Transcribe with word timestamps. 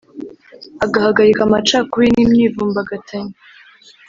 agahagarika 0.85 1.39
amacakubiri 1.43 2.11
n’imyivumbagatanyo 2.15 3.35